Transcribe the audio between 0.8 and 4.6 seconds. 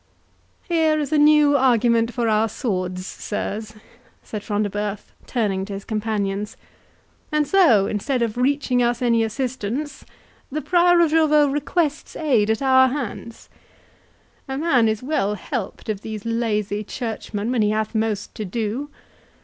is a new argument for our swords, sirs," said